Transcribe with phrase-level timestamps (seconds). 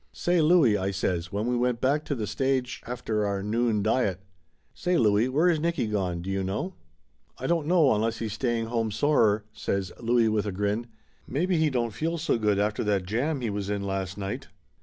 [0.13, 3.27] "Say, Louie," I says when we went back to the stage 294 Laughter Limited after
[3.27, 4.19] our noon diet
[4.73, 6.73] "Say, Louie, where is Nicky gone, do you know?"
[7.37, 10.87] "I don't know, unless he's staying home, sore," says Louie with a grin.
[11.27, 14.47] "Maybe he don't feel so good after that jam he was in last night."